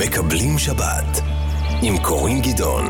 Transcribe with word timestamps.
מקבלים 0.00 0.58
שבת 0.58 1.20
עם 1.82 1.98
קורין 1.98 2.42
גדעון. 2.42 2.84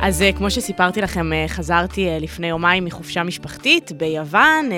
אז 0.00 0.22
אה, 0.22 0.32
כמו 0.32 0.50
שסיפרתי 0.50 1.00
לכם, 1.00 1.32
אה, 1.32 1.44
חזרתי 1.48 2.08
אה, 2.08 2.18
לפני 2.18 2.46
יומיים 2.46 2.84
מחופשה 2.84 3.22
משפחתית 3.22 3.92
ביוון, 3.92 4.70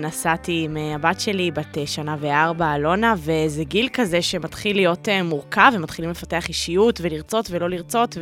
נסעתי 0.00 0.62
עם 0.64 0.76
הבת 0.76 1.20
שלי, 1.20 1.50
בת 1.50 1.78
שנה 1.86 2.16
וארבע, 2.20 2.74
אלונה, 2.74 3.14
וזה 3.18 3.64
גיל 3.64 3.88
כזה 3.92 4.22
שמתחיל 4.22 4.76
להיות 4.76 5.08
מורכב, 5.24 5.72
ומתחילים 5.74 6.10
לפתח 6.10 6.48
אישיות, 6.48 7.00
ולרצות 7.02 7.46
ולא 7.50 7.70
לרצות, 7.70 8.16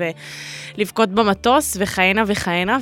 ולבכות 0.78 1.08
במטוס, 1.08 1.76
וכהנה 1.80 2.22
וכהנה, 2.26 2.78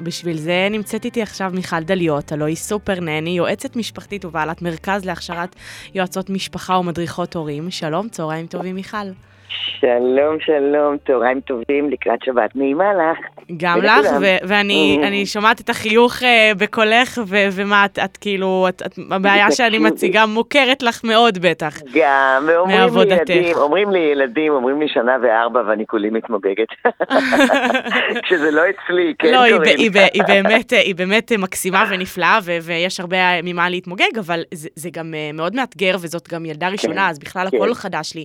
ובשביל 0.00 0.38
זה 0.38 0.68
נמצאת 0.70 1.04
איתי 1.04 1.22
עכשיו 1.22 1.50
מיכל 1.54 1.80
דליות, 1.82 2.32
הלוא 2.32 2.46
היא 2.46 2.56
סופר 2.56 3.00
נני, 3.00 3.30
יועצת 3.30 3.76
משפחתית 3.76 4.24
ובעלת 4.24 4.62
מרכז 4.62 5.04
להכשרת 5.04 5.56
יועצות 5.94 6.30
משפחה 6.30 6.78
ומדריכות 6.78 7.36
הורים. 7.36 7.70
שלום, 7.70 8.08
צהריים 8.08 8.46
טובים, 8.46 8.74
מיכל. 8.74 9.31
שלום, 9.80 10.40
שלום, 10.40 10.96
צהריים 11.06 11.40
טובים, 11.40 11.90
לקראת 11.90 12.18
שבת 12.24 12.56
נעימה 12.56 12.84
לך. 12.94 13.18
גם 13.56 13.78
לך, 13.82 14.06
ואני 14.48 15.26
שומעת 15.26 15.60
את 15.60 15.70
החיוך 15.70 16.18
uh, 16.18 16.24
בקולך, 16.58 17.20
ומה, 17.26 17.84
את, 17.84 17.98
את 18.04 18.16
כאילו, 18.16 18.66
את, 18.68 18.82
את, 18.86 18.98
הבעיה 19.10 19.50
שאני 19.50 19.78
מציגה 19.88 20.26
מוכרת 20.26 20.82
לך 20.82 21.04
מאוד 21.04 21.38
בטח. 21.38 21.78
גם, 21.94 22.48
ואומרים 22.48 22.96
לי 22.96 23.14
ילדים, 23.14 23.56
אומרים 23.56 23.90
לי 23.90 23.98
ילדים, 23.98 24.52
אומרים 24.52 24.80
לי 24.80 24.88
שנה 24.88 25.16
וארבע, 25.22 25.62
ואני 25.66 25.86
כולי 25.86 26.10
מתמוגגת. 26.10 26.68
כשזה 28.24 28.50
לא 28.50 28.62
אצלי, 28.70 29.14
כן, 29.18 29.32
לא, 29.32 29.42
היא, 29.42 29.54
היא, 29.64 29.90
היא, 30.12 30.22
באמת, 30.28 30.72
היא 30.72 30.94
באמת 30.94 31.32
מקסימה 31.38 31.84
ונפלאה, 31.90 32.38
ויש 32.62 33.00
הרבה 33.00 33.42
ממה 33.42 33.68
להתמוגג, 33.70 34.18
אבל 34.18 34.42
זה, 34.54 34.68
זה 34.74 34.90
גם 34.92 35.14
מאוד 35.34 35.56
מאתגר, 35.56 35.96
וזאת 36.00 36.28
גם 36.28 36.46
ילדה 36.46 36.66
כן, 36.66 36.72
ראשונה, 36.72 37.10
אז 37.10 37.18
בכלל 37.18 37.50
כן. 37.50 37.56
הכל 37.56 37.74
חדש 37.74 38.14
לי. 38.14 38.24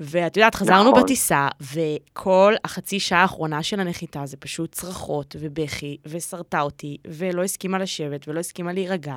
ואת 0.00 0.36
יודעת, 0.36 0.54
חזרנו 0.58 0.90
נכון. 0.90 1.02
בטיסה, 1.02 1.48
וכל 1.74 2.54
החצי 2.64 3.00
שעה 3.00 3.22
האחרונה 3.22 3.62
של 3.62 3.80
הנחיתה 3.80 4.26
זה 4.26 4.36
פשוט 4.36 4.72
צרחות 4.72 5.36
ובכי, 5.40 5.96
וסרטה 6.06 6.60
אותי, 6.60 6.96
ולא 7.06 7.42
הסכימה 7.42 7.78
לשבת, 7.78 8.28
ולא 8.28 8.40
הסכימה 8.40 8.72
להירגע. 8.72 9.16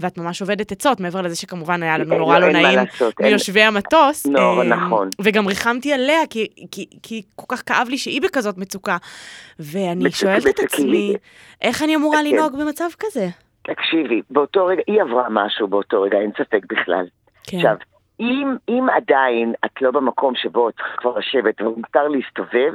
ואת 0.00 0.18
ממש 0.18 0.40
עובדת 0.40 0.72
עצות, 0.72 1.00
מעבר 1.00 1.22
לזה 1.22 1.36
שכמובן 1.36 1.82
היה 1.82 1.98
לנו 1.98 2.18
נורא 2.18 2.38
לא, 2.38 2.46
לא 2.46 2.52
נעים 2.52 2.78
מיושבי 3.20 3.60
אין... 3.60 3.68
המטוס. 3.68 4.26
לא, 4.26 4.64
נכון. 4.64 5.08
וגם 5.20 5.46
ריחמתי 5.46 5.92
עליה, 5.92 6.26
כי, 6.30 6.46
כי, 6.70 6.86
כי 7.02 7.22
כל 7.36 7.56
כך 7.56 7.62
כאב 7.66 7.86
לי 7.90 7.98
שהיא 7.98 8.22
בכזאת 8.22 8.58
מצוקה. 8.58 8.96
ואני 9.58 10.04
מצוק, 10.04 10.14
שואלת 10.14 10.46
את 10.46 10.58
עצמי, 10.60 11.14
איך 11.62 11.82
אני 11.82 11.96
אמורה 11.96 12.18
כן. 12.18 12.24
לנהוג 12.24 12.60
במצב 12.60 12.88
כזה? 12.98 13.28
תקשיבי, 13.62 14.22
באותו 14.30 14.66
רגע, 14.66 14.82
היא 14.86 15.02
עברה 15.02 15.26
משהו 15.30 15.68
באותו 15.68 16.02
רגע, 16.02 16.18
אין 16.18 16.30
ספק 16.38 16.62
בכלל. 16.68 17.06
כן. 17.44 17.56
עכשיו, 17.56 17.76
אם, 18.22 18.56
אם 18.68 18.86
עדיין 18.96 19.54
את 19.64 19.82
לא 19.82 19.90
במקום 19.90 20.34
שבו 20.34 20.68
את 20.68 20.74
צריכה 20.74 20.96
כבר 20.96 21.18
לשבת 21.18 21.60
ומותר 21.60 22.08
להסתובב, 22.08 22.72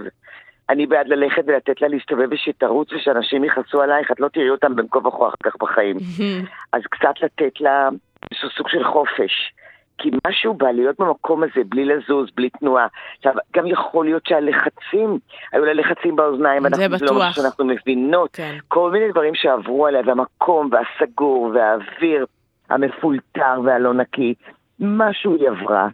אני 0.70 0.86
בעד 0.88 1.08
ללכת 1.08 1.44
ולתת 1.48 1.82
לה 1.82 1.88
להסתובב 1.88 2.28
ושתרוץ 2.32 2.94
ושאנשים 2.94 3.44
יכעסו 3.44 3.82
עלייך, 3.82 4.12
את 4.12 4.20
לא 4.20 4.28
תראי 4.28 4.50
אותם 4.50 4.76
בין 4.76 4.86
כה 4.92 5.08
וכה 5.08 5.28
אחר 5.28 5.36
כך 5.44 5.56
בחיים. 5.60 5.98
אז 6.74 6.82
קצת 6.92 7.22
לתת 7.22 7.62
לה 7.62 7.90
איזשהו 8.32 8.50
סוג 8.50 8.70
של 8.70 8.84
חופש. 8.84 9.54
כי 9.98 10.10
משהו 10.28 10.54
בא 10.54 10.72
להיות 10.72 11.00
במקום 11.00 11.44
הזה 11.44 11.62
בלי 11.70 11.86
לזוז, 11.86 12.30
בלי 12.36 12.50
תנועה. 12.50 12.88
עכשיו, 13.18 13.34
גם 13.56 13.68
יכול 13.68 14.06
להיות 14.06 14.26
שהלחצים, 14.26 15.20
היו 15.52 15.66
לה 15.66 15.74
לחצים 15.74 16.16
באוזניים, 16.16 16.64
זה 16.74 16.90
בטוח. 16.90 17.12
לא 17.12 17.32
שאנחנו 17.32 17.66
מבינות. 17.66 18.30
כן. 18.34 18.58
כל 18.68 18.92
מיני 18.92 19.12
דברים 19.12 19.36
שעברו 19.36 19.88
עליה, 19.88 20.02
והמקום, 20.06 20.70
והסגור, 20.72 21.52
והאוויר 21.54 22.26
המפולטר 22.70 23.62
והלא 23.66 23.94
נקי. 23.94 24.34
משהו 24.80 25.36
היא 25.36 25.50
עברה, 25.50 25.88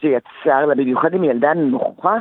שיצר 0.00 0.66
לה, 0.66 0.74
במיוחד 0.74 1.14
עם 1.14 1.24
ילדה 1.24 1.54
נוחה, 1.54 2.16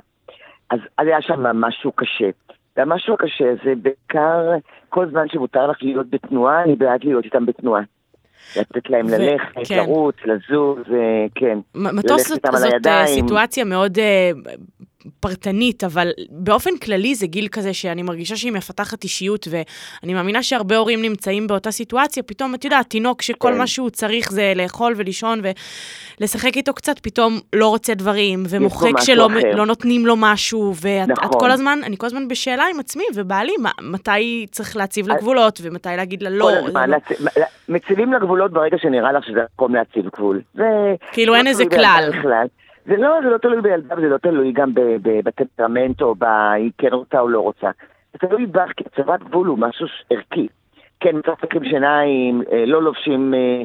אז 0.70 0.80
היה 0.98 1.22
שם 1.22 1.42
משהו 1.44 1.92
קשה. 1.92 2.30
והמשהו 2.78 3.14
הקשה 3.14 3.46
זה 3.66 3.74
בעיקר 3.82 4.52
כל 4.90 5.10
זמן 5.10 5.30
שמותר 5.30 5.68
לך 5.68 5.78
להיות 5.82 6.10
בתנועה, 6.10 6.64
אני 6.64 6.76
בעד 6.76 7.04
להיות 7.04 7.26
איתם 7.26 7.46
בתנועה. 7.46 7.82
לתת 8.58 8.90
להם 8.90 9.08
ללכת, 9.08 9.68
כן. 9.68 9.78
לרוץ, 9.78 10.16
לזוז, 10.26 10.84
כן. 11.36 11.60
מטוס 11.76 12.28
זאת, 12.28 12.46
זאת 12.54 12.88
אה, 12.88 13.08
סיטואציה 13.08 13.66
מאוד 13.66 13.98
uh, 13.98 14.02
פרטנית, 15.20 15.84
אבל 15.84 16.12
באופן 16.30 16.78
כללי 16.78 17.16
זה 17.16 17.28
גיל 17.28 17.48
כזה 17.48 17.74
שאני 17.74 18.04
מרגישה 18.04 18.36
שהיא 18.36 18.52
מפתחת 18.52 19.04
אישיות, 19.04 19.48
ואני 19.52 20.14
מאמינה 20.14 20.44
שהרבה 20.44 20.78
הורים 20.78 21.02
נמצאים 21.02 21.48
באותה 21.48 21.72
סיטואציה, 21.72 22.24
פתאום, 22.24 22.56
את 22.56 22.66
יודעת, 22.66 22.90
תינוק 22.90 23.22
שכל 23.22 23.52
כן. 23.52 23.58
מה 23.58 23.68
שהוא 23.68 23.90
צריך 23.90 24.32
זה 24.32 24.54
לאכול 24.56 24.94
ולישון 24.98 25.42
ולשחק 26.20 26.58
איתו 26.58 26.74
קצת, 26.74 27.00
פתאום 27.00 27.40
לא 27.54 27.68
רוצה 27.68 27.94
דברים, 27.94 28.44
ומוחק 28.50 29.00
שלא 29.00 29.30
לא 29.54 29.66
נותנים 29.66 30.06
לו 30.06 30.16
משהו, 30.18 30.74
ואת 30.82 31.10
נכון. 31.10 31.40
כל 31.40 31.52
הזמן, 31.52 31.80
אני 31.84 31.98
כל 31.98 32.06
הזמן 32.06 32.28
בשאלה 32.28 32.64
עם 32.74 32.80
עצמי 32.80 33.04
ובעלי, 33.16 33.54
מתי 33.82 34.46
צריך 34.52 34.78
להציב 34.78 35.08
לה 35.08 35.16
גבולות, 35.16 35.60
ומתי 35.64 35.90
להגיד 35.98 36.24
לה 36.24 36.30
לא. 36.30 36.52
לא... 36.74 36.98
מציבים 37.70 38.14
לה 38.14 38.20
גבולות 38.20 38.52
ברגע 38.52 38.78
שנראה 38.78 39.12
לך 39.12 39.26
שזה 39.26 39.40
מקום 39.54 39.76
להציב 39.76 40.06
גבול. 40.16 40.42
כאילו 41.12 41.36
אין 41.36 41.48
איזה 41.48 41.66
כלל. 41.66 42.12
זה 42.88 42.98
לא, 42.98 43.20
זה 43.24 43.30
לא 43.30 43.38
תלוי 43.38 43.62
בילדה, 43.62 43.96
זה 43.96 44.08
לא 44.08 44.18
תלוי 44.18 44.52
גם 44.52 44.72
בטמפרמנט 45.04 46.02
או 46.02 46.16
בהיא 46.16 46.72
כן 46.78 46.94
רוצה 46.94 47.20
או 47.20 47.28
לא 47.28 47.40
רוצה. 47.40 47.70
זה 48.14 48.28
תלוי 48.28 48.46
בך, 48.46 48.72
כי 48.78 48.84
הצבת 48.94 49.24
גבול 49.24 49.48
הוא 49.48 49.58
משהו 49.58 49.88
ערכי. 50.10 50.48
כן, 51.00 51.16
מצחקים 51.18 51.64
שיניים, 51.64 52.42
אה, 52.52 52.66
לא 52.66 52.84
לובשים 52.84 53.34
אה, 53.34 53.62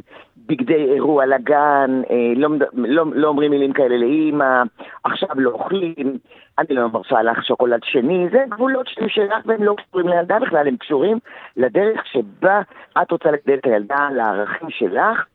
בגדי 0.46 0.84
אירוע 0.94 1.26
לגן, 1.26 2.02
אה, 2.10 2.32
לא, 2.36 2.48
לא, 2.74 3.04
לא 3.14 3.28
אומרים 3.28 3.50
מילים 3.50 3.72
כאלה 3.72 3.96
לאימא, 3.96 4.62
עכשיו 5.04 5.28
לא 5.36 5.50
אוכלים, 5.50 6.18
אני 6.58 6.66
לא 6.70 6.88
מרשה 6.88 7.22
לך 7.22 7.44
שוקולד 7.46 7.80
שני, 7.84 8.28
זה 8.32 8.44
גבולות 8.48 8.86
שהם 8.88 9.08
שלך 9.08 9.46
והם 9.46 9.62
לא 9.62 9.74
קשורים 9.74 10.08
לילדה 10.08 10.38
בכלל, 10.38 10.68
הם 10.68 10.76
קשורים 10.76 11.18
לדרך 11.56 12.06
שבה 12.06 12.60
את 13.02 13.10
רוצה 13.10 13.30
לגדל 13.30 13.54
את 13.54 13.66
הילדה, 13.66 14.08
לערכים 14.16 14.70
שלך, 14.70 15.26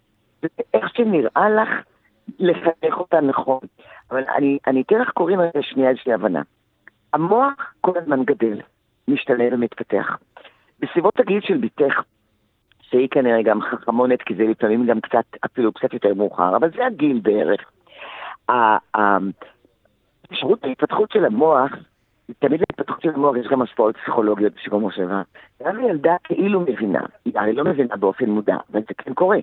ואיך 0.43 0.89
שנראה 0.95 1.49
לך 1.49 1.69
לחנך 2.39 2.97
אותה 2.97 3.21
נכון. 3.21 3.59
אבל 4.11 4.23
אני, 4.37 4.57
אני 4.67 4.81
אתן 4.81 4.99
לך 4.99 5.09
קוראים 5.09 5.39
על 5.39 5.49
שנייה 5.61 5.89
איזושהי 5.89 6.13
הבנה. 6.13 6.41
המוח 7.13 7.73
כל 7.81 7.97
הזמן 7.97 8.23
גדל, 8.23 8.61
משתנה 9.07 9.43
ומתפתח. 9.51 10.17
בסביבות 10.79 11.19
הגיל 11.19 11.41
של 11.41 11.57
בתך, 11.57 12.03
שהיא 12.81 13.09
כנראה 13.11 13.41
גם 13.43 13.61
חכמונת, 13.61 14.21
כי 14.21 14.35
זה 14.35 14.43
לפעמים 14.43 14.85
גם 14.85 15.01
קצת, 15.01 15.25
אפילו 15.45 15.73
קצת 15.73 15.93
יותר 15.93 16.13
מאוחר, 16.13 16.55
אבל 16.55 16.71
זה 16.71 16.85
הגיל 16.85 17.19
בערך. 17.23 17.61
האפשרות 18.93 20.63
ההתפתחות 20.63 21.11
של 21.11 21.25
המוח, 21.25 21.71
תמיד 22.39 22.59
להתפתחות 22.59 23.01
של 23.01 23.09
המוח 23.09 23.35
יש 23.35 23.47
גם 23.47 23.61
השפעות 23.61 23.97
פסיכולוגיות 23.97 24.53
בשביל 24.53 24.79
מושבה. 24.79 25.21
גם 25.63 25.77
הילדה 25.77 26.15
כאילו 26.23 26.59
מבינה, 26.59 27.01
היא 27.25 27.33
הרי 27.39 27.53
לא 27.53 27.63
מבינה 27.63 27.95
באופן 27.95 28.29
מודע, 28.29 28.57
אבל 28.71 28.79
זה 28.79 28.93
כן 28.97 29.13
קורה. 29.13 29.37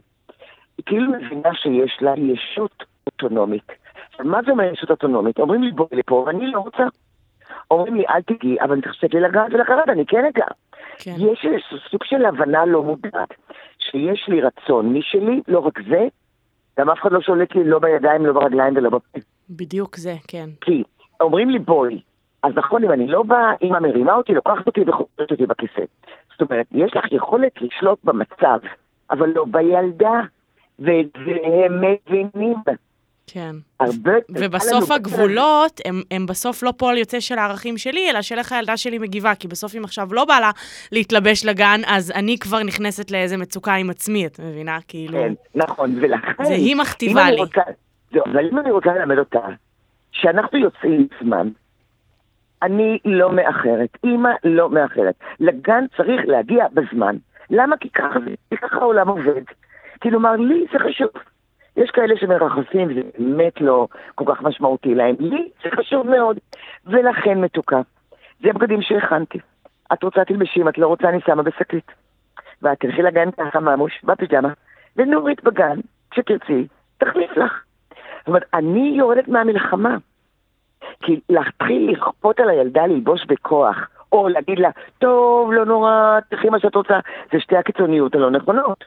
היא 0.76 0.84
כאילו 0.86 1.12
מבינה 1.12 1.54
שיש 1.54 1.98
לה 2.00 2.14
ישות 2.16 2.84
אוטונומית. 3.06 3.72
מה 4.20 4.42
זה 4.46 4.50
אומר 4.50 4.64
ישות 4.64 4.90
אוטונומית? 4.90 5.38
אומרים 5.38 5.62
לי 5.62 5.72
בואי 5.72 5.88
לפה 5.92 6.24
ואני 6.26 6.46
לא 6.46 6.58
רוצה. 6.60 6.84
אומרים 7.70 7.94
לי 7.94 8.04
אל 8.08 8.22
תגיעי, 8.22 8.60
אבל 8.60 8.80
תחשבי 8.80 9.20
לגעת 9.20 9.52
ולקראת, 9.52 9.88
אני 9.88 10.06
כן 10.06 10.24
אגע. 10.24 10.46
כן. 10.98 11.14
יש 11.18 11.46
איזשהו 11.52 11.78
סוג 11.90 12.04
של 12.04 12.24
הבנה 12.24 12.64
לא 12.64 12.82
מודעת, 12.82 13.34
שיש 13.78 14.28
לי 14.28 14.40
רצון 14.40 14.92
משלי, 14.92 15.40
לא 15.48 15.58
רק 15.58 15.80
זה, 15.88 16.08
גם 16.78 16.90
אף 16.90 16.98
אחד 17.00 17.12
לא 17.12 17.20
שולט 17.20 17.54
לי 17.54 17.64
לא 17.64 17.78
בידיים, 17.78 18.26
לא 18.26 18.32
ברגליים 18.32 18.76
ולא 18.76 18.90
בפה. 18.90 19.18
בדיוק 19.50 19.96
זה, 19.96 20.14
כן. 20.28 20.46
כי 20.60 20.82
אומרים 21.20 21.50
לי 21.50 21.58
בואי, 21.58 22.00
אז 22.42 22.52
נכון, 22.56 22.84
אם 22.84 22.92
אני 22.92 23.06
לא 23.06 23.22
באה, 23.22 23.52
אמא 23.62 23.78
מרימה 23.78 24.14
אותי, 24.14 24.34
לוקחת 24.34 24.66
אותי 24.66 24.80
וחוזרת 24.80 25.30
אותי 25.30 25.46
בכיסא. 25.46 25.82
זאת 26.32 26.50
אומרת, 26.50 26.66
יש 26.72 26.96
לך 26.96 27.12
יכולת 27.12 27.52
לשלוט 27.60 27.98
במצב, 28.04 28.58
אבל 29.10 29.28
לא 29.34 29.44
בילדה. 29.50 30.20
והם 30.78 31.80
מבינים. 31.80 32.56
כן. 33.26 33.56
הרבה... 33.80 34.12
ובסוף 34.28 34.90
הגבולות 34.90 35.80
הם, 35.84 36.02
הם 36.10 36.26
בסוף 36.26 36.62
לא 36.62 36.72
פועל 36.76 36.98
יוצא 36.98 37.20
של 37.20 37.38
הערכים 37.38 37.78
שלי, 37.78 38.10
אלא 38.10 38.22
של 38.22 38.38
איך 38.38 38.52
הילדה 38.52 38.76
שלי 38.76 38.98
מגיבה, 38.98 39.34
כי 39.34 39.48
בסוף 39.48 39.74
אם 39.76 39.84
עכשיו 39.84 40.08
לא 40.14 40.24
בא 40.24 40.40
לה 40.40 40.50
להתלבש 40.92 41.44
לגן, 41.44 41.80
אז 41.86 42.12
אני 42.14 42.38
כבר 42.38 42.62
נכנסת 42.62 43.10
לאיזה 43.10 43.36
מצוקה 43.36 43.74
עם 43.74 43.90
עצמי, 43.90 44.26
את 44.26 44.40
מבינה? 44.40 44.78
כאילו... 44.88 45.18
כן, 45.18 45.32
נכון, 45.54 45.94
ולכן... 46.00 46.44
זה 46.44 46.54
היא 46.54 46.76
מכתיבה 46.76 47.30
לי. 47.30 47.36
רוצה, 47.36 47.60
זהו, 48.12 48.22
אבל 48.32 48.48
אם 48.52 48.58
אני 48.58 48.70
רוצה 48.70 48.90
ללמד 48.94 49.18
אותה, 49.18 49.40
שאנחנו 50.12 50.58
יוצאים 50.58 51.08
זמן, 51.22 51.48
אני 52.62 52.98
לא 53.04 53.32
מאחרת, 53.32 53.98
אימא 54.04 54.30
לא 54.44 54.70
מאחרת. 54.70 55.14
לגן 55.40 55.84
צריך 55.96 56.20
להגיע 56.26 56.66
בזמן. 56.72 57.16
למה? 57.50 57.76
כי 57.76 57.88
ככה 57.90 58.76
העולם 58.76 59.08
עובד. 59.08 59.42
כלומר, 60.10 60.36
לי 60.36 60.66
זה 60.72 60.78
חשוב. 60.78 61.08
יש 61.76 61.90
כאלה 61.90 62.16
שמרחפים, 62.16 62.88
וזה 62.90 63.00
באמת 63.18 63.60
לא 63.60 63.86
כל 64.14 64.24
כך 64.34 64.42
משמעותי 64.42 64.94
להם. 64.94 65.14
לי 65.20 65.48
זה 65.64 65.70
חשוב 65.76 66.06
מאוד, 66.06 66.38
ולכן 66.86 67.40
מתוקה. 67.40 67.80
זה 68.42 68.50
הבגדים 68.50 68.82
שהכנתי. 68.82 69.38
את 69.92 70.02
רוצה 70.02 70.24
תלבשי, 70.24 70.60
אם 70.60 70.68
את 70.68 70.78
לא 70.78 70.86
רוצה 70.86 71.08
אני 71.08 71.18
שמה 71.26 71.42
בשקית. 71.42 71.92
ואת 72.62 72.80
תלכי 72.80 73.02
לגן 73.02 73.30
ככה 73.30 73.60
ממוש, 73.60 74.00
בפיג'מה, 74.04 74.48
ונורית 74.96 75.44
בגן, 75.44 75.80
כשתרצי, 76.10 76.66
תחליף 76.98 77.36
לך. 77.36 77.62
זאת 78.18 78.28
אומרת, 78.28 78.44
אני 78.54 78.94
יורדת 78.96 79.28
מהמלחמה. 79.28 79.96
כי 81.00 81.20
להתחיל 81.28 81.90
לכפות 81.92 82.40
על 82.40 82.50
הילדה 82.50 82.86
ללבוש 82.86 83.26
בכוח, 83.26 83.76
או 84.12 84.28
להגיד 84.28 84.58
לה, 84.58 84.70
טוב, 84.98 85.52
לא 85.52 85.64
נורא, 85.64 86.18
תחי 86.30 86.48
מה 86.48 86.60
שאת 86.60 86.74
רוצה, 86.74 86.98
זה 87.32 87.40
שתי 87.40 87.56
הקיצוניות 87.56 88.14
הלא 88.14 88.30
נכונות. 88.30 88.84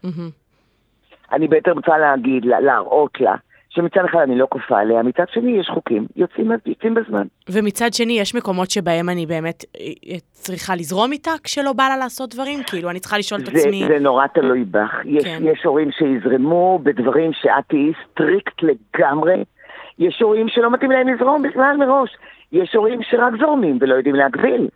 אני 1.31 1.47
בעצם 1.47 1.71
רוצה 1.71 1.97
להגיד 1.97 2.45
לה, 2.45 2.59
להראות 2.59 3.21
לה, 3.21 3.35
שמצד 3.69 4.05
אחד 4.05 4.19
אני 4.19 4.37
לא 4.37 4.47
כופה 4.49 4.79
עליה, 4.79 5.03
מצד 5.03 5.23
שני 5.29 5.51
יש 5.51 5.69
חוקים, 5.73 6.07
יוצאים, 6.15 6.51
יוצאים 6.65 6.93
בזמן. 6.93 7.27
ומצד 7.49 7.93
שני, 7.93 8.19
יש 8.19 8.35
מקומות 8.35 8.69
שבהם 8.69 9.09
אני 9.09 9.25
באמת 9.25 9.65
אה, 9.79 10.15
צריכה 10.31 10.75
לזרום 10.75 11.11
איתה 11.11 11.31
כשלא 11.43 11.73
בא 11.73 11.83
לה 11.87 11.97
לעשות 11.97 12.33
דברים? 12.33 12.59
כאילו, 12.63 12.89
אני 12.89 12.99
צריכה 12.99 13.17
לשאול 13.17 13.41
את 13.41 13.47
עצמי... 13.47 13.85
זה 13.87 13.99
נורא 13.99 14.27
תלוי 14.27 14.63
בך. 14.63 14.95
יש, 15.05 15.23
כן. 15.23 15.43
יש 15.43 15.63
הורים 15.63 15.89
שיזרמו 15.91 16.79
בדברים 16.83 17.33
שאת 17.33 17.63
תהיי 17.67 17.91
strict 18.05 18.63
לגמרי. 18.63 19.43
יש 19.99 20.21
הורים 20.21 20.47
שלא 20.47 20.71
מתאים 20.71 20.91
להם 20.91 21.07
לזרום 21.07 21.41
בכלל 21.43 21.77
מראש. 21.77 22.09
יש 22.51 22.75
הורים 22.75 22.99
שרק 23.03 23.33
זורמים 23.39 23.77
ולא 23.81 23.95
יודעים 23.95 24.15
להגביל. 24.15 24.67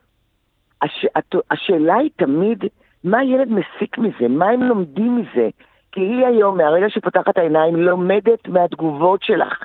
הש, 0.81 1.05
השאלה 1.51 1.95
היא 1.95 2.09
תמיד, 2.15 2.63
מה 3.03 3.19
הילד 3.19 3.47
מסיק 3.51 3.97
מזה? 3.97 4.27
מה 4.29 4.49
הם 4.49 4.63
לומדים 4.63 5.17
מזה? 5.17 5.49
כי 5.91 6.01
היא 6.01 6.25
היום, 6.25 6.57
מהרגע 6.57 6.89
שפותחת 6.89 7.37
העיניים, 7.37 7.75
לומדת 7.75 8.47
מהתגובות 8.47 9.23
שלך. 9.23 9.63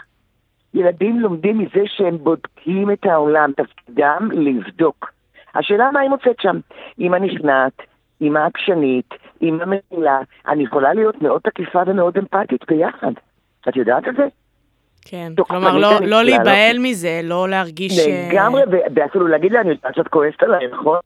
ילדים 0.74 1.20
לומדים 1.20 1.58
מזה 1.58 1.80
שהם 1.86 2.18
בודקים 2.18 2.90
את 2.90 3.06
העולם, 3.06 3.52
תפקידם 3.56 4.28
לבדוק. 4.32 5.12
השאלה 5.54 5.90
מה 5.90 6.00
היא 6.00 6.10
מוצאת 6.10 6.40
שם. 6.40 6.56
אמא 7.00 7.16
נכנעת, 7.16 7.82
אמא 8.20 8.38
עקשנית, 8.38 9.14
אמא 9.42 9.64
מנילה, 9.64 10.18
אני 10.48 10.62
יכולה 10.62 10.94
להיות 10.94 11.22
מאוד 11.22 11.40
תקיפה 11.40 11.82
ומאוד 11.86 12.18
אמפתית 12.18 12.64
ביחד. 12.68 13.12
את 13.68 13.76
יודעת 13.76 14.08
את 14.08 14.16
זה? 14.16 14.26
כן, 15.08 15.32
כלומר, 15.48 15.78
לא, 15.78 15.90
לא 16.06 16.22
להיבהל 16.22 16.78
מזה, 16.78 17.20
לא 17.24 17.48
להרגיש... 17.48 18.08
לגמרי, 18.08 18.62
ואפילו 18.94 19.26
להגיד 19.26 19.52
לה, 19.52 19.60
אני 19.60 19.70
יודעת 19.70 19.94
שאת 19.94 20.08
כועסת 20.08 20.42
עליי, 20.42 20.66
נכון? 20.72 20.98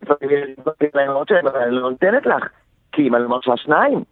אני 1.57 1.71
לא 1.71 1.91
נותנת 1.91 2.27
לך, 2.27 2.49
כי 2.93 3.09
אם 3.09 3.15
אני 3.15 3.23
לא 3.23 3.29
מרשה 3.29 3.57
שניים. 3.57 4.03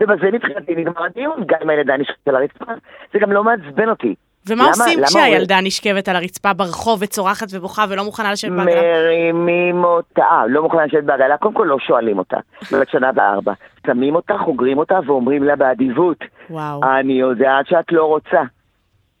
ובזה 0.00 0.30
מבחינתי 0.32 0.74
נגמר 0.74 1.04
הדיון, 1.04 1.44
גם 1.46 1.58
אם 1.62 1.70
הילדה 1.70 1.96
נשכבת 1.96 2.28
על 2.28 2.36
הרצפה, 2.36 2.72
זה 3.12 3.18
גם 3.18 3.32
לא 3.32 3.44
מעצבן 3.44 3.88
אותי. 3.88 4.14
ומה 4.48 4.64
עושים 4.64 5.00
כשהילדה 5.04 5.60
נשכבת 5.62 6.08
על 6.08 6.16
הרצפה 6.16 6.52
ברחוב 6.52 7.02
וצורחת 7.02 7.46
ובוכה 7.52 7.84
ולא 7.88 8.04
מוכנה 8.04 8.32
לשבת 8.32 8.52
בעגלה? 8.52 8.82
מרימים 8.82 9.84
אותה, 9.84 10.22
אה, 10.22 10.46
לא 10.46 10.62
מוכנה 10.62 10.86
לשבת 10.86 11.04
בעגלה, 11.04 11.36
קודם 11.36 11.54
כל 11.54 11.64
לא 11.64 11.78
שואלים 11.78 12.18
אותה, 12.18 12.36
בת 12.80 12.88
שנה 12.88 13.10
וארבע. 13.14 13.52
שמים 13.86 14.14
אותה, 14.14 14.38
חוגרים 14.38 14.78
אותה 14.78 14.98
ואומרים 15.06 15.42
לה 15.42 15.56
באדיבות, 15.56 16.24
וואו. 16.50 16.80
אני 16.98 17.12
יודעת 17.12 17.66
שאת 17.66 17.92
לא 17.92 18.04
רוצה, 18.04 18.42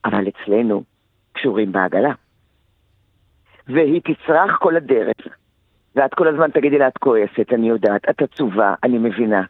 אבל 0.04 0.24
אצלנו 0.28 0.82
קשורים 1.32 1.72
בעגלה. 1.72 2.12
והיא 3.68 4.00
תצרח 4.04 4.56
כל 4.58 4.76
הדרך, 4.76 5.16
ואת 5.96 6.14
כל 6.14 6.28
הזמן 6.28 6.50
תגידי 6.50 6.78
לה, 6.78 6.88
את 6.88 6.98
כועסת, 6.98 7.52
אני 7.52 7.68
יודעת, 7.68 8.08
את 8.10 8.22
עצובה, 8.22 8.74
אני 8.84 8.98
מבינה. 8.98 9.42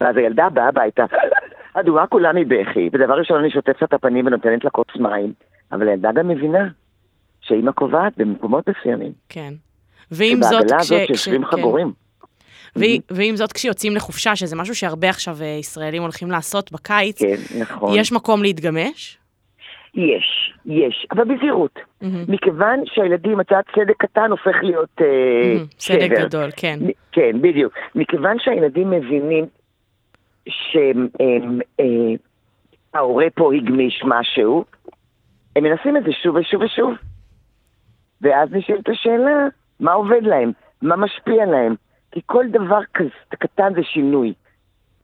ואז 0.00 0.16
הילדה 0.16 0.48
באה 0.48 0.68
הביתה, 0.68 1.04
אדומה 1.74 2.06
כולה 2.06 2.32
מבכי, 2.32 2.90
ודבר 2.92 3.14
ראשון 3.14 3.38
אני 3.38 3.50
שוטפת 3.50 3.82
את 3.82 3.92
הפנים 3.92 4.26
ונותנת 4.26 4.64
לה 4.64 4.70
כוס 4.70 4.96
מים, 4.96 5.32
אבל 5.72 5.88
הילדה 5.88 6.12
גם 6.12 6.28
מבינה 6.28 6.68
שאימא 7.40 7.72
קובעת 7.72 8.12
במקומות 8.16 8.68
מסוימים. 8.68 9.12
כן. 9.28 9.54
ועם 10.10 10.42
זאת, 10.42 10.64
כש... 10.64 10.72
הזאת 10.72 11.06
שיושבים 11.06 11.44
כן. 11.44 11.50
חגורים. 11.50 11.92
ועם 13.10 13.36
זאת, 13.36 13.52
כשיוצאים 13.52 13.96
לחופשה, 13.96 14.36
שזה 14.36 14.56
משהו 14.56 14.74
שהרבה 14.74 15.08
עכשיו 15.08 15.36
אה, 15.40 15.46
ישראלים 15.46 16.02
הולכים 16.02 16.30
לעשות 16.30 16.72
בקיץ, 16.72 17.22
כן, 17.22 17.60
נכון. 17.60 17.98
יש 17.98 18.12
מקום 18.12 18.42
להתגמש? 18.42 19.18
יש, 19.94 20.54
יש, 20.66 21.06
אבל 21.10 21.24
בזהירות. 21.24 21.78
Mm-hmm. 21.78 22.06
מכיוון 22.28 22.80
שהילדים, 22.86 23.40
הצעת 23.40 23.64
צדק 23.74 23.94
קטן 23.98 24.30
הופך 24.30 24.56
להיות 24.62 25.00
mm-hmm. 25.00 25.72
uh, 25.72 25.76
צדק 25.76 26.10
שבר. 26.16 26.26
גדול, 26.26 26.50
כן. 26.56 26.78
כן, 27.12 27.36
בדיוק. 27.40 27.72
מכיוון 27.94 28.36
שהילדים 28.38 28.90
מבינים 28.90 29.46
שההורה 32.94 33.26
פה 33.34 33.54
הגמיש 33.54 34.02
משהו, 34.04 34.64
הם 35.56 35.64
מנסים 35.64 35.96
את 35.96 36.04
זה 36.04 36.12
שוב 36.22 36.36
ושוב 36.36 36.62
ושוב. 36.62 36.94
ואז 38.20 38.48
נשאלת 38.52 38.88
השאלה, 38.88 39.48
מה 39.80 39.92
עובד 39.92 40.22
להם? 40.22 40.52
מה 40.82 40.96
משפיע 40.96 41.46
להם? 41.46 41.74
כי 42.12 42.20
כל 42.26 42.44
דבר 42.48 42.80
כזה 42.94 43.36
קטן 43.38 43.74
זה 43.74 43.82
שינוי. 43.82 44.34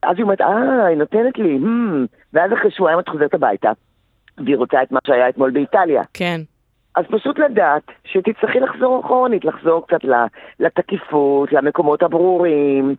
אז 0.03 0.17
היא 0.17 0.23
אומרת, 0.23 0.41
אה, 0.41 0.87
היא 0.87 0.97
נותנת 0.97 1.39
לי, 1.39 1.59
hmm. 1.59 2.07
ואז 2.33 2.53
אחרי 2.53 2.71
שבועיים 2.71 2.99
את 2.99 3.09
חוזרת 3.09 3.35
הביתה, 3.35 3.73
והיא 4.39 4.57
רוצה 4.57 4.83
את 4.83 4.93
מה 4.93 4.99
שהיה 5.07 5.29
אתמול 5.29 5.51
באיטליה. 5.51 6.03
כן. 6.15 6.41
אז 6.97 7.05
פשוט 7.11 7.39
לדעת 7.39 7.83
שתצטרכי 8.05 8.61
לחזור 8.61 9.01
אחורנית, 9.05 9.45
לחזור 9.45 9.87
קצת 9.87 10.01
לתקיפות, 10.61 11.53
למקומות 11.53 12.03
הברורים, 12.03 12.95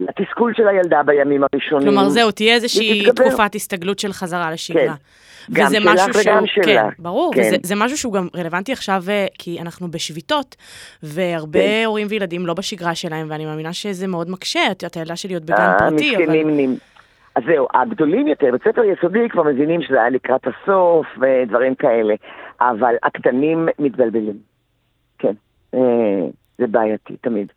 לתסכול 0.00 0.52
של 0.56 0.68
הילדה 0.68 1.02
בימים 1.02 1.42
הראשונים. 1.52 1.88
כלומר, 1.88 2.08
זהו, 2.08 2.30
תהיה 2.30 2.54
איזושהי 2.54 3.10
תקופת 3.10 3.54
הסתגלות 3.54 3.98
של 3.98 4.12
חזרה 4.12 4.50
לשגרה. 4.50 4.82
כן. 4.86 4.92
גם 5.52 5.70
שלך 5.72 6.16
וגם 6.26 6.46
שלה. 6.46 6.64
כן, 6.64 6.88
ברור, 6.98 7.34
כן. 7.34 7.40
וזה 7.40 7.56
זה 7.62 7.74
משהו 7.74 7.98
שהוא 7.98 8.12
גם 8.12 8.28
רלוונטי 8.36 8.72
עכשיו, 8.72 9.02
אה, 9.08 9.26
כי 9.38 9.60
אנחנו 9.60 9.90
בשביתות, 9.90 10.56
והרבה 11.02 11.60
כן. 11.60 11.82
הורים 11.86 12.06
וילדים 12.10 12.46
לא 12.46 12.54
בשגרה 12.54 12.94
שלהם, 12.94 13.26
ואני 13.30 13.46
מאמינה 13.46 13.72
שזה 13.72 14.06
מאוד 14.06 14.30
מקשה, 14.30 14.60
את 14.70 14.96
הילדה 14.96 15.16
שלי 15.16 15.34
עוד 15.34 15.46
בגן 15.46 15.54
אה, 15.54 15.78
פרטי, 15.78 16.16
אבל... 16.16 16.32
נמנים. 16.32 16.76
אז 17.40 17.46
זהו, 17.46 17.66
הגדולים 17.74 18.26
יותר, 18.26 18.46
בית 18.52 18.62
ספר 18.62 18.84
יסודי 18.84 19.28
כבר 19.28 19.42
מבינים 19.42 19.82
שזה 19.82 20.00
היה 20.00 20.10
לקראת 20.10 20.46
הסוף 20.46 21.06
ודברים 21.20 21.74
כאלה, 21.74 22.14
אבל 22.60 22.94
הקטנים 23.02 23.68
מתבלבלים. 23.78 24.38
כן, 25.18 25.32
אה, 25.74 25.80
זה 26.58 26.66
בעייתי, 26.66 27.16
תמיד. 27.16 27.52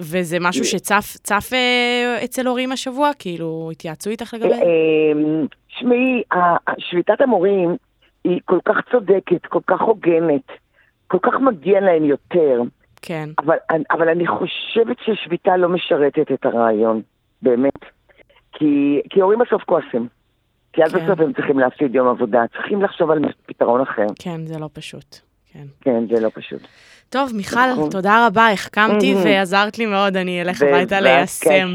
וזה 0.00 0.36
משהו 0.40 0.64
שצף 0.64 1.52
אה, 1.52 2.24
אצל 2.24 2.46
הורים 2.46 2.72
השבוע? 2.72 3.10
כאילו, 3.18 3.68
התייעצו 3.72 4.10
איתך 4.10 4.34
לגבי? 4.34 4.52
אמ, 4.52 5.46
שמעי, 5.68 6.22
שביתת 6.78 7.20
המורים 7.20 7.76
היא 8.24 8.40
כל 8.44 8.58
כך 8.64 8.76
צודקת, 8.90 9.46
כל 9.46 9.60
כך 9.66 9.80
הוגנת, 9.80 10.46
כל 11.06 11.18
כך 11.22 11.40
מגיע 11.40 11.80
להם 11.80 12.04
יותר. 12.04 12.62
כן. 13.02 13.28
אבל, 13.38 13.56
אבל 13.90 14.08
אני 14.08 14.26
חושבת 14.26 14.96
ששביתה 15.04 15.56
לא 15.56 15.68
משרתת 15.68 16.32
את 16.32 16.46
הרעיון, 16.46 17.02
באמת. 17.42 17.84
כי, 18.54 19.00
כי 19.10 19.20
הורים 19.20 19.38
בסוף 19.38 19.62
כועסים. 19.62 20.08
כי 20.72 20.82
עד 20.82 20.90
כן. 20.90 21.04
בסוף 21.04 21.20
הם 21.20 21.32
צריכים 21.32 21.58
להפסיד 21.58 21.94
יום 21.94 22.08
עבודה, 22.08 22.42
צריכים 22.52 22.82
לחשוב 22.82 23.10
על 23.10 23.18
פתרון 23.46 23.80
אחר. 23.80 24.06
כן, 24.18 24.46
זה 24.46 24.58
לא 24.58 24.68
פשוט. 24.72 25.16
כן. 25.52 25.64
כן, 25.80 26.16
זה 26.16 26.22
לא 26.22 26.30
פשוט. 26.34 26.60
טוב, 27.08 27.30
מיכל, 27.36 27.72
נכון. 27.72 27.90
תודה 27.90 28.26
רבה, 28.26 28.50
החכמתי 28.50 29.14
ועזרת 29.24 29.78
לי 29.78 29.86
מאוד, 29.86 30.16
אני 30.16 30.42
אלך 30.42 30.62
הביתה 30.62 31.00
ליישם. 31.00 31.68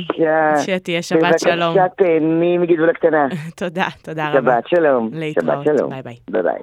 שתהיה 0.66 1.02
שבת 1.02 1.40
שלום. 1.40 1.76
בבקשה, 1.76 1.88
תהני 1.98 2.58
מגדול 2.58 2.90
הקטנה. 2.90 3.28
תודה, 3.60 3.88
תודה 4.02 4.30
רבה. 4.30 4.52
שבת 4.54 4.68
שלום. 4.68 5.10
להתראות, 5.14 5.66
bye 5.90 6.02
bye. 6.02 6.16
bye 6.30 6.44
bye. 6.44 6.62